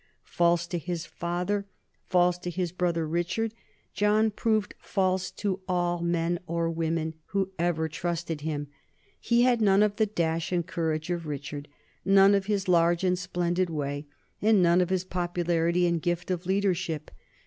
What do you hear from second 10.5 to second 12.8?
and courage of Richard, none of his